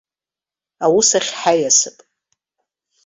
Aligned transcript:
Аус 0.85 1.09
ахь 1.17 1.31
ҳаиасып. 1.39 1.97